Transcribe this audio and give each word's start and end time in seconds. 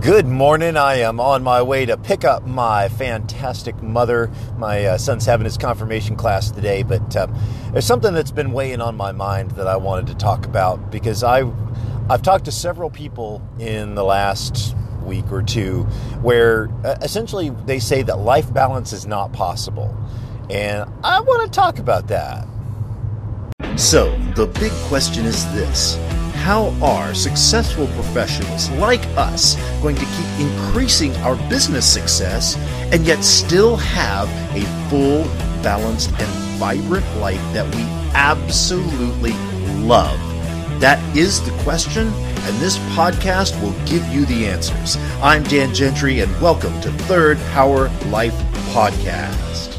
Good 0.00 0.26
morning. 0.26 0.76
I 0.76 1.00
am 1.00 1.18
on 1.18 1.42
my 1.42 1.60
way 1.60 1.84
to 1.84 1.96
pick 1.96 2.24
up 2.24 2.46
my 2.46 2.88
fantastic 2.88 3.82
mother. 3.82 4.30
My 4.56 4.84
uh, 4.84 4.96
son's 4.96 5.26
having 5.26 5.44
his 5.44 5.58
confirmation 5.58 6.14
class 6.14 6.52
today, 6.52 6.84
but 6.84 7.16
uh, 7.16 7.26
there's 7.72 7.84
something 7.84 8.14
that's 8.14 8.30
been 8.30 8.52
weighing 8.52 8.80
on 8.80 8.96
my 8.96 9.10
mind 9.10 9.50
that 9.52 9.66
I 9.66 9.76
wanted 9.76 10.06
to 10.06 10.14
talk 10.14 10.46
about 10.46 10.92
because 10.92 11.24
I, 11.24 11.42
I've 12.08 12.22
talked 12.22 12.44
to 12.44 12.52
several 12.52 12.90
people 12.90 13.42
in 13.58 13.96
the 13.96 14.04
last 14.04 14.76
week 15.02 15.32
or 15.32 15.42
two 15.42 15.82
where 16.22 16.70
uh, 16.84 16.96
essentially 17.02 17.50
they 17.50 17.80
say 17.80 18.02
that 18.02 18.20
life 18.20 18.54
balance 18.54 18.92
is 18.92 19.04
not 19.04 19.32
possible. 19.32 19.94
And 20.48 20.88
I 21.02 21.20
want 21.20 21.52
to 21.52 21.54
talk 21.54 21.80
about 21.80 22.06
that. 22.06 22.46
So, 23.74 24.16
the 24.36 24.46
big 24.46 24.72
question 24.88 25.24
is 25.24 25.44
this 25.52 25.98
How 26.38 26.72
are 26.80 27.12
successful 27.14 27.88
professionals 27.88 28.70
like 28.70 29.04
us 29.18 29.56
going 29.82 29.96
to 29.96 30.04
keep 30.04 30.48
increasing 30.48 31.14
our 31.16 31.36
business 31.50 31.84
success 31.86 32.56
and 32.90 33.04
yet 33.04 33.22
still 33.22 33.76
have 33.76 34.28
a 34.56 34.62
full, 34.88 35.24
balanced, 35.62 36.10
and 36.12 36.58
vibrant 36.58 37.04
life 37.18 37.42
that 37.52 37.66
we 37.74 37.82
absolutely 38.14 39.32
love? 39.84 40.18
That 40.80 40.98
is 41.14 41.44
the 41.44 41.50
question, 41.62 42.06
and 42.06 42.56
this 42.60 42.78
podcast 42.96 43.60
will 43.60 43.74
give 43.84 44.06
you 44.06 44.24
the 44.24 44.46
answers. 44.46 44.96
I'm 45.20 45.42
Dan 45.42 45.74
Gentry, 45.74 46.20
and 46.20 46.32
welcome 46.40 46.80
to 46.80 46.90
Third 46.90 47.36
Power 47.52 47.90
Life 48.06 48.38
Podcast. 48.72 49.76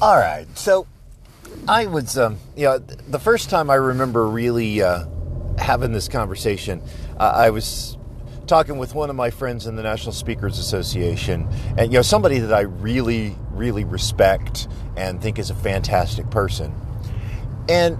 All 0.00 0.16
right. 0.16 0.46
So 0.56 0.86
I 1.68 1.84
was, 1.84 2.16
um, 2.16 2.38
you 2.56 2.64
know, 2.64 2.78
the 2.78 3.18
first 3.18 3.50
time 3.50 3.68
I 3.68 3.74
remember 3.74 4.26
really 4.26 4.80
uh, 4.80 5.04
having 5.58 5.92
this 5.92 6.08
conversation, 6.08 6.80
uh, 7.20 7.30
I 7.34 7.50
was 7.50 7.98
talking 8.46 8.78
with 8.78 8.94
one 8.94 9.10
of 9.10 9.16
my 9.16 9.28
friends 9.28 9.66
in 9.66 9.76
the 9.76 9.82
National 9.82 10.12
Speakers 10.12 10.58
Association, 10.58 11.46
and 11.76 11.92
you 11.92 11.98
know, 11.98 12.02
somebody 12.02 12.38
that 12.38 12.54
I 12.54 12.62
really, 12.62 13.36
really 13.50 13.84
respect 13.84 14.66
and 14.96 15.20
think 15.20 15.38
is 15.38 15.50
a 15.50 15.54
fantastic 15.54 16.30
person. 16.30 16.74
And 17.68 17.98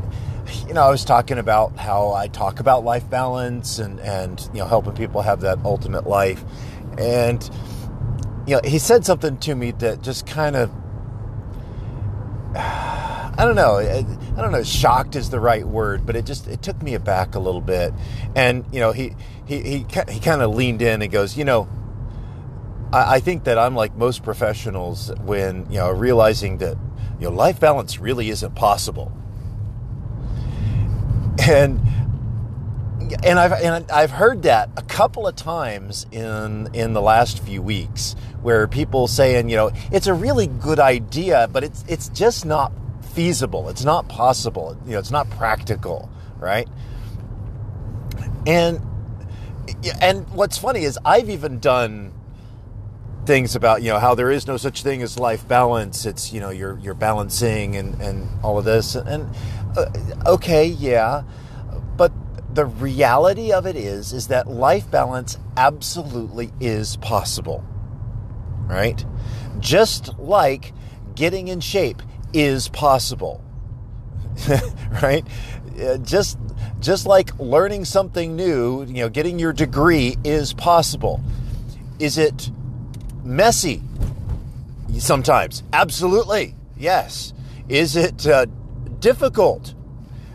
you 0.66 0.72
know, 0.72 0.82
I 0.82 0.88
was 0.90 1.04
talking 1.04 1.36
about 1.36 1.76
how 1.76 2.12
I 2.12 2.28
talk 2.28 2.60
about 2.60 2.84
life 2.84 3.10
balance 3.10 3.78
and 3.78 4.00
and 4.00 4.40
you 4.54 4.60
know, 4.60 4.66
helping 4.66 4.94
people 4.94 5.20
have 5.20 5.42
that 5.42 5.58
ultimate 5.66 6.06
life. 6.06 6.42
And 6.96 7.44
you 8.46 8.54
know, 8.54 8.60
he 8.64 8.78
said 8.78 9.04
something 9.04 9.36
to 9.40 9.54
me 9.54 9.72
that 9.72 10.00
just 10.00 10.26
kind 10.26 10.56
of 10.56 10.70
I 13.38 13.44
don't 13.44 13.54
know. 13.54 13.76
I, 13.78 14.02
don't 14.42 14.50
know. 14.50 14.64
Shocked 14.64 15.14
is 15.14 15.30
the 15.30 15.38
right 15.38 15.64
word, 15.64 16.04
but 16.04 16.16
it 16.16 16.26
just 16.26 16.48
it 16.48 16.60
took 16.60 16.82
me 16.82 16.94
aback 16.94 17.36
a 17.36 17.38
little 17.38 17.60
bit. 17.60 17.94
And 18.34 18.64
you 18.72 18.80
know, 18.80 18.90
he 18.90 19.14
he 19.46 19.62
he 19.62 19.86
he 20.08 20.18
kind 20.18 20.42
of 20.42 20.56
leaned 20.56 20.82
in 20.82 21.02
and 21.02 21.12
goes, 21.12 21.36
you 21.36 21.44
know, 21.44 21.68
I, 22.92 23.14
I 23.14 23.20
think 23.20 23.44
that 23.44 23.56
I'm 23.56 23.76
like 23.76 23.94
most 23.94 24.24
professionals 24.24 25.12
when 25.20 25.70
you 25.70 25.78
know 25.78 25.88
realizing 25.92 26.58
that 26.58 26.76
you 27.20 27.30
know 27.30 27.30
life 27.30 27.60
balance 27.60 28.00
really 28.00 28.28
isn't 28.28 28.56
possible. 28.56 29.12
And 31.48 31.80
and 33.22 33.38
I've 33.38 33.52
and 33.52 33.88
I've 33.88 34.10
heard 34.10 34.42
that 34.42 34.70
a 34.76 34.82
couple 34.82 35.28
of 35.28 35.36
times 35.36 36.06
in 36.10 36.70
in 36.74 36.92
the 36.92 37.00
last 37.00 37.40
few 37.40 37.62
weeks, 37.62 38.16
where 38.42 38.66
people 38.66 39.06
saying, 39.06 39.48
you 39.48 39.54
know, 39.54 39.70
it's 39.92 40.08
a 40.08 40.14
really 40.14 40.48
good 40.48 40.80
idea, 40.80 41.48
but 41.52 41.62
it's 41.62 41.84
it's 41.86 42.08
just 42.08 42.44
not 42.44 42.72
feasible. 43.02 43.68
It's 43.68 43.84
not 43.84 44.08
possible. 44.08 44.76
You 44.86 44.92
know, 44.92 44.98
it's 44.98 45.10
not 45.10 45.28
practical, 45.30 46.10
right? 46.38 46.68
And 48.46 48.80
and 50.00 50.28
what's 50.30 50.58
funny 50.58 50.84
is 50.84 50.98
I've 51.04 51.28
even 51.28 51.58
done 51.58 52.12
things 53.26 53.54
about 53.54 53.82
you 53.82 53.90
know 53.90 53.98
how 53.98 54.14
there 54.14 54.30
is 54.30 54.46
no 54.46 54.56
such 54.56 54.82
thing 54.82 55.02
as 55.02 55.18
life 55.18 55.46
balance. 55.46 56.06
It's 56.06 56.32
you 56.32 56.40
know 56.40 56.50
you're 56.50 56.78
you're 56.78 56.94
balancing 56.94 57.76
and 57.76 58.00
and 58.00 58.28
all 58.42 58.58
of 58.58 58.64
this 58.64 58.94
and 58.94 59.34
uh, 59.76 59.90
okay, 60.26 60.64
yeah, 60.64 61.22
but 61.96 62.12
the 62.54 62.64
reality 62.64 63.52
of 63.52 63.66
it 63.66 63.76
is 63.76 64.12
is 64.12 64.28
that 64.28 64.48
life 64.48 64.90
balance 64.90 65.36
absolutely 65.56 66.50
is 66.60 66.96
possible, 66.96 67.64
right? 68.66 69.04
Just 69.60 70.18
like 70.18 70.72
getting 71.14 71.48
in 71.48 71.60
shape 71.60 72.00
is 72.32 72.68
possible. 72.68 73.42
right? 75.02 75.26
Just 76.02 76.38
just 76.80 77.06
like 77.06 77.36
learning 77.38 77.84
something 77.84 78.36
new, 78.36 78.84
you 78.84 78.94
know, 78.94 79.08
getting 79.08 79.38
your 79.38 79.52
degree 79.52 80.16
is 80.24 80.52
possible. 80.52 81.20
Is 81.98 82.18
it 82.18 82.50
messy? 83.24 83.82
Sometimes. 84.98 85.62
Absolutely. 85.72 86.54
Yes. 86.76 87.32
Is 87.68 87.96
it 87.96 88.26
uh, 88.26 88.46
difficult? 89.00 89.74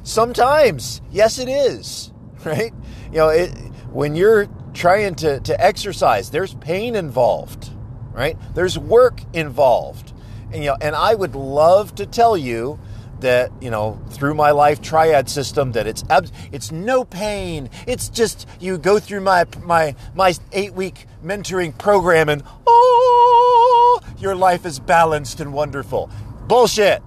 Sometimes. 0.04 1.02
Yes, 1.12 1.40
it 1.40 1.50
is. 1.50 2.10
Right? 2.44 2.74
You 3.10 3.20
know, 3.20 3.30
it, 3.30 3.52
when 3.94 4.16
you're 4.18 4.50
trying 4.74 5.16
to, 5.16 5.40
to 5.40 5.64
exercise, 5.64 6.30
there's 6.32 6.54
pain 6.56 6.94
involved, 6.94 7.70
right? 8.12 8.38
There's 8.54 8.78
work 8.78 9.22
involved. 9.34 10.13
And, 10.54 10.64
you 10.64 10.70
know, 10.70 10.78
and 10.80 10.96
I 10.96 11.16
would 11.16 11.36
love 11.36 11.96
to 11.96 12.06
tell 12.06 12.38
you 12.38 12.80
that 13.24 13.52
you 13.62 13.72
know 13.72 14.00
through 14.10 14.34
my 14.34 14.52
life 14.52 14.82
triad 14.82 15.30
system 15.30 15.72
that 15.72 15.88
it's 15.88 16.04
it's 16.52 16.72
no 16.72 17.04
pain. 17.04 17.70
It's 17.88 18.10
just 18.10 18.48
you 18.60 18.78
go 18.78 19.00
through 19.00 19.22
my 19.22 19.46
my 19.64 19.96
my 20.14 20.34
eight 20.52 20.74
week 20.74 21.08
mentoring 21.24 21.76
program 21.78 22.30
and 22.30 22.44
oh, 22.68 24.00
your 24.20 24.36
life 24.36 24.66
is 24.66 24.80
balanced 24.80 25.40
and 25.40 25.54
wonderful. 25.54 26.10
Bullshit. 26.48 27.02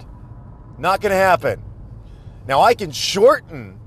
Not 0.79 1.01
going 1.01 1.11
to 1.11 1.15
happen. 1.15 1.63
Now 2.47 2.61
I 2.61 2.75
can 2.75 2.91
shorten 2.91 3.79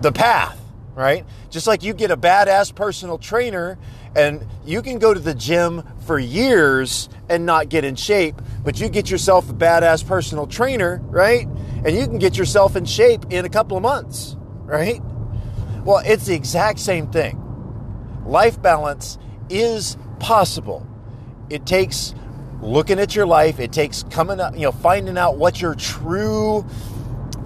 the 0.00 0.12
path, 0.12 0.58
right? 0.94 1.24
Just 1.48 1.66
like 1.66 1.82
you 1.82 1.94
get 1.94 2.10
a 2.10 2.16
badass 2.16 2.74
personal 2.74 3.18
trainer 3.18 3.78
and 4.16 4.44
you 4.64 4.82
can 4.82 4.98
go 4.98 5.14
to 5.14 5.20
the 5.20 5.34
gym 5.34 5.82
for 6.06 6.18
years 6.18 7.08
and 7.28 7.46
not 7.46 7.68
get 7.68 7.84
in 7.84 7.94
shape, 7.94 8.34
but 8.64 8.80
you 8.80 8.88
get 8.88 9.10
yourself 9.10 9.48
a 9.48 9.52
badass 9.52 10.06
personal 10.06 10.46
trainer, 10.46 11.00
right? 11.04 11.46
And 11.84 11.96
you 11.96 12.06
can 12.06 12.18
get 12.18 12.36
yourself 12.36 12.76
in 12.76 12.84
shape 12.84 13.26
in 13.30 13.44
a 13.44 13.48
couple 13.48 13.76
of 13.76 13.82
months, 13.82 14.36
right? 14.64 15.00
Well, 15.84 16.02
it's 16.04 16.26
the 16.26 16.34
exact 16.34 16.78
same 16.80 17.10
thing. 17.10 17.36
Life 18.26 18.60
balance 18.60 19.18
is 19.48 19.96
possible. 20.18 20.86
It 21.48 21.66
takes 21.66 22.14
looking 22.60 22.98
at 22.98 23.14
your 23.14 23.26
life, 23.26 23.58
it 23.58 23.72
takes 23.72 24.02
coming 24.04 24.40
up, 24.40 24.54
you 24.54 24.62
know, 24.62 24.72
finding 24.72 25.16
out 25.16 25.36
what 25.38 25.60
your 25.62 25.74
true 25.74 26.66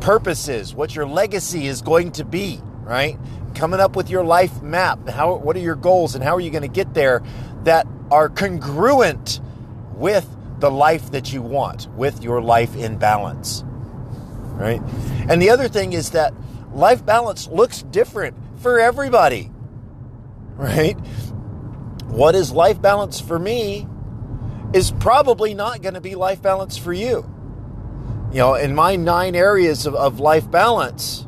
purpose 0.01 0.49
is, 0.49 0.75
what 0.75 0.95
your 0.95 1.07
legacy 1.07 1.67
is 1.67 1.83
going 1.83 2.13
to 2.13 2.25
be, 2.25 2.61
right? 2.83 3.19
Coming 3.55 3.81
up 3.81 3.97
with 3.97 4.11
your 4.11 4.25
life 4.25 4.63
map. 4.63 5.09
How, 5.09 5.37
what 5.37 5.57
are 5.57 5.61
your 5.61 5.77
goals 5.77 6.15
and 6.15 6.23
how 6.23 6.37
are 6.37 6.41
you 6.41 6.51
going 6.51 6.63
to 6.63 6.69
get 6.69 6.95
there 6.95 7.23
that 7.65 7.87
are 8.11 8.29
congruent 8.29 9.41
with 9.95 10.29
the 10.61 10.71
life 10.71 11.13
that 11.13 11.33
you 11.33 11.43
want, 11.43 11.89
with 11.95 12.23
your 12.23 12.41
life 12.43 12.77
in 12.77 12.99
balance? 12.99 13.65
Right? 13.65 14.83
And 15.29 15.41
the 15.41 15.51
other 15.51 15.69
thing 15.69 15.93
is 15.93 16.11
that 16.11 16.35
life 16.73 17.05
balance 17.05 17.49
looks 17.49 17.83
different 17.83 18.37
for 18.61 18.79
everybody. 18.79 19.51
Right? 20.57 20.95
What 22.07 22.35
is 22.35 22.53
life 22.53 22.81
balance 22.81 23.21
for 23.21 23.39
me 23.39 23.89
is 24.73 24.91
probably 24.91 25.55
not 25.55 25.83
going 25.83 25.95
to 25.95 26.01
be 26.01 26.15
life 26.15 26.43
balance 26.43 26.77
for 26.77 26.93
you. 26.93 27.31
You 28.33 28.39
know, 28.39 28.55
in 28.55 28.75
my 28.75 28.97
nine 28.97 29.37
areas 29.37 29.87
of, 29.87 29.95
of 29.95 30.19
life 30.19 30.51
balance, 30.51 31.27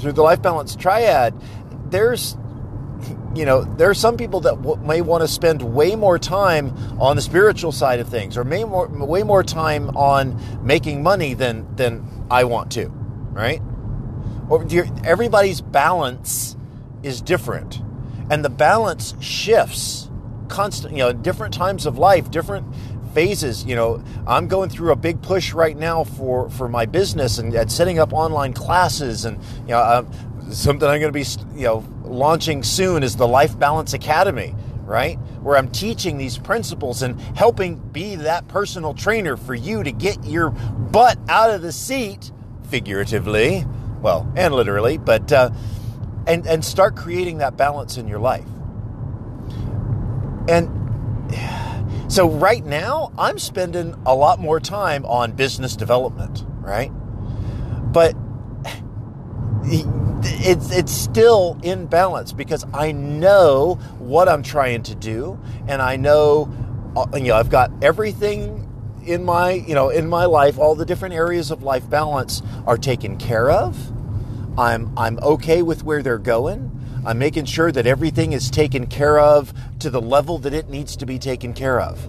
through 0.00 0.12
the 0.12 0.22
life 0.22 0.42
balance 0.42 0.74
triad, 0.74 1.34
there's 1.90 2.36
you 3.34 3.44
know, 3.44 3.62
there 3.62 3.88
are 3.88 3.94
some 3.94 4.16
people 4.16 4.40
that 4.40 4.56
w- 4.62 4.76
may 4.86 5.00
want 5.00 5.22
to 5.22 5.28
spend 5.28 5.62
way 5.62 5.94
more 5.96 6.18
time 6.18 6.74
on 7.00 7.16
the 7.16 7.22
spiritual 7.22 7.72
side 7.72 8.00
of 8.00 8.08
things, 8.08 8.36
or 8.36 8.44
may 8.44 8.64
more, 8.64 8.88
way 8.88 9.22
more 9.22 9.42
time 9.42 9.90
on 9.96 10.38
making 10.64 11.02
money 11.02 11.34
than 11.34 11.74
than 11.76 12.26
I 12.30 12.44
want 12.44 12.72
to, 12.72 12.88
right? 12.88 13.62
Or 14.48 14.66
everybody's 15.04 15.60
balance 15.60 16.56
is 17.02 17.20
different, 17.22 17.80
and 18.30 18.44
the 18.44 18.50
balance 18.50 19.14
shifts 19.20 20.10
constant. 20.48 20.92
You 20.92 21.04
know, 21.04 21.12
different 21.12 21.54
times 21.54 21.86
of 21.86 21.98
life, 21.98 22.30
different 22.30 22.66
phases. 23.14 23.64
You 23.64 23.76
know, 23.76 24.02
I'm 24.26 24.48
going 24.48 24.70
through 24.70 24.92
a 24.92 24.96
big 24.96 25.22
push 25.22 25.52
right 25.52 25.76
now 25.76 26.04
for 26.04 26.50
for 26.50 26.68
my 26.68 26.86
business 26.86 27.38
and, 27.38 27.54
and 27.54 27.70
setting 27.70 27.98
up 27.98 28.12
online 28.12 28.52
classes, 28.52 29.24
and 29.24 29.42
you 29.62 29.68
know, 29.68 29.78
uh, 29.78 30.04
something 30.50 30.88
I'm 30.88 31.00
going 31.00 31.12
to 31.12 31.18
be 31.18 31.58
you 31.58 31.66
know 31.66 31.84
launching 32.04 32.62
soon 32.62 33.02
is 33.02 33.16
the 33.16 33.28
Life 33.28 33.58
Balance 33.58 33.92
Academy. 33.92 34.54
Right, 34.84 35.18
where 35.40 35.56
I'm 35.56 35.70
teaching 35.70 36.18
these 36.18 36.36
principles 36.36 37.02
and 37.02 37.20
helping 37.36 37.76
be 37.76 38.16
that 38.16 38.48
personal 38.48 38.92
trainer 38.92 39.36
for 39.36 39.54
you 39.54 39.84
to 39.84 39.92
get 39.92 40.24
your 40.24 40.50
butt 40.50 41.16
out 41.28 41.50
of 41.50 41.62
the 41.62 41.70
seat, 41.70 42.32
figuratively, 42.68 43.64
well, 44.00 44.28
and 44.34 44.52
literally, 44.52 44.98
but 44.98 45.30
uh, 45.30 45.50
and 46.26 46.44
and 46.46 46.64
start 46.64 46.96
creating 46.96 47.38
that 47.38 47.56
balance 47.56 47.98
in 47.98 48.08
your 48.08 48.18
life. 48.18 48.46
And 50.48 50.79
so 52.10 52.28
right 52.28 52.64
now, 52.64 53.12
I'm 53.16 53.38
spending 53.38 53.94
a 54.04 54.14
lot 54.16 54.40
more 54.40 54.58
time 54.58 55.06
on 55.06 55.30
business 55.32 55.76
development, 55.76 56.44
right? 56.60 56.90
But 57.92 58.16
it's 59.64 60.76
it's 60.76 60.92
still 60.92 61.56
in 61.62 61.86
balance 61.86 62.32
because 62.32 62.66
I 62.74 62.90
know 62.90 63.74
what 64.00 64.28
I'm 64.28 64.42
trying 64.42 64.82
to 64.84 64.96
do, 64.96 65.38
and 65.68 65.80
I 65.80 65.94
know, 65.94 66.52
uh, 66.96 67.06
you 67.14 67.28
know, 67.28 67.36
I've 67.36 67.50
got 67.50 67.70
everything 67.80 68.66
in 69.04 69.24
my 69.24 69.52
you 69.52 69.74
know 69.74 69.90
in 69.90 70.08
my 70.08 70.24
life. 70.24 70.58
All 70.58 70.74
the 70.74 70.84
different 70.84 71.14
areas 71.14 71.52
of 71.52 71.62
life 71.62 71.88
balance 71.88 72.42
are 72.66 72.76
taken 72.76 73.18
care 73.18 73.50
of. 73.52 73.92
I'm 74.58 74.92
I'm 74.98 75.20
okay 75.20 75.62
with 75.62 75.84
where 75.84 76.02
they're 76.02 76.18
going. 76.18 76.79
I'm 77.04 77.18
making 77.18 77.46
sure 77.46 77.72
that 77.72 77.86
everything 77.86 78.32
is 78.32 78.50
taken 78.50 78.86
care 78.86 79.18
of 79.18 79.52
to 79.80 79.90
the 79.90 80.00
level 80.00 80.38
that 80.38 80.52
it 80.52 80.68
needs 80.68 80.96
to 80.96 81.06
be 81.06 81.18
taken 81.18 81.54
care 81.54 81.80
of. 81.80 82.08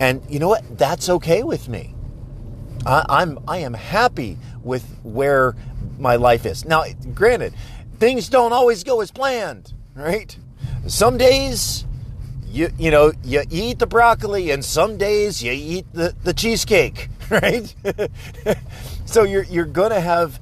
And 0.00 0.22
you 0.28 0.38
know 0.38 0.48
what? 0.48 0.78
That's 0.78 1.08
okay 1.08 1.42
with 1.42 1.68
me. 1.68 1.94
I, 2.84 3.04
I'm 3.08 3.38
I 3.48 3.58
am 3.58 3.74
happy 3.74 4.38
with 4.62 4.84
where 5.02 5.54
my 5.98 6.16
life 6.16 6.44
is. 6.46 6.64
Now, 6.64 6.84
granted, 7.14 7.54
things 7.98 8.28
don't 8.28 8.52
always 8.52 8.84
go 8.84 9.00
as 9.00 9.10
planned, 9.10 9.72
right? 9.94 10.36
Some 10.86 11.16
days 11.16 11.84
you 12.46 12.70
you 12.78 12.90
know 12.90 13.12
you 13.24 13.42
eat 13.50 13.78
the 13.78 13.86
broccoli, 13.86 14.50
and 14.50 14.64
some 14.64 14.98
days 14.98 15.42
you 15.42 15.52
eat 15.52 15.86
the, 15.92 16.14
the 16.22 16.34
cheesecake, 16.34 17.08
right? 17.30 17.74
so 19.06 19.22
you're 19.22 19.44
you're 19.44 19.64
gonna 19.64 20.00
have 20.00 20.40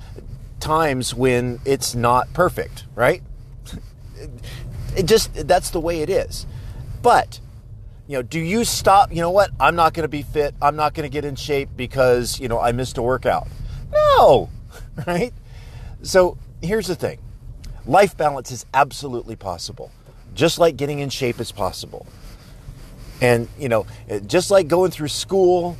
times 0.60 1.14
when 1.14 1.60
it's 1.64 1.94
not 1.94 2.32
perfect, 2.32 2.84
right? 2.94 3.22
It 4.96 5.06
just 5.06 5.46
that's 5.46 5.70
the 5.70 5.80
way 5.80 6.00
it 6.00 6.10
is. 6.10 6.46
But 7.02 7.40
you 8.06 8.18
know, 8.18 8.22
do 8.22 8.38
you 8.38 8.64
stop? 8.64 9.10
You 9.12 9.22
know 9.22 9.30
what? 9.30 9.50
I'm 9.58 9.76
not 9.76 9.94
going 9.94 10.04
to 10.04 10.08
be 10.08 10.22
fit. 10.22 10.54
I'm 10.60 10.76
not 10.76 10.94
going 10.94 11.08
to 11.08 11.12
get 11.12 11.24
in 11.24 11.36
shape 11.36 11.70
because 11.76 12.38
you 12.38 12.48
know 12.48 12.60
I 12.60 12.72
missed 12.72 12.98
a 12.98 13.02
workout. 13.02 13.48
No, 13.92 14.50
right? 15.06 15.32
So 16.02 16.36
here's 16.62 16.86
the 16.86 16.94
thing: 16.94 17.18
life 17.86 18.16
balance 18.16 18.50
is 18.50 18.66
absolutely 18.74 19.36
possible, 19.36 19.90
just 20.34 20.58
like 20.58 20.76
getting 20.76 20.98
in 20.98 21.08
shape 21.08 21.40
is 21.40 21.50
possible. 21.50 22.06
And 23.20 23.48
you 23.58 23.68
know, 23.68 23.86
just 24.26 24.50
like 24.50 24.68
going 24.68 24.90
through 24.90 25.08
school, 25.08 25.76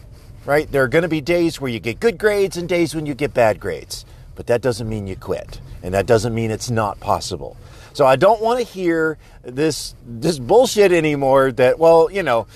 right? 0.46 0.70
There 0.70 0.82
are 0.82 0.88
going 0.88 1.02
to 1.02 1.08
be 1.08 1.20
days 1.20 1.61
where 1.61 1.70
you 1.70 1.81
get 1.81 2.00
good 2.00 2.16
grades 2.16 2.56
and 2.56 2.69
days 2.69 2.94
when 2.94 3.06
you 3.06 3.14
get 3.14 3.34
bad 3.34 3.61
grades, 3.61 4.06
but 4.35 4.47
that 4.47 4.63
doesn't 4.63 4.89
mean 4.89 5.07
you 5.07 5.17
quit, 5.17 5.61
and 5.83 5.95
that 5.95 6.07
doesn't 6.07 6.35
mean 6.35 6.51
it's 6.51 6.71
not 6.71 7.01
possible. 7.01 7.57
So 7.95 8.05
I 8.05 8.17
don't 8.17 8.41
want 8.43 8.59
to 8.59 8.67
hear 8.67 9.19
this 9.43 9.95
this 10.05 10.39
bullshit 10.39 10.93
anymore. 10.93 11.53
That 11.53 11.79
well, 11.79 12.11
you 12.11 12.23
know, 12.23 12.47